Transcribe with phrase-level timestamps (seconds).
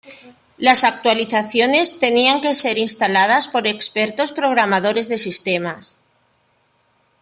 [0.57, 5.99] Las actualizaciones tenían que ser instaladas por expertos programadores de sistemas.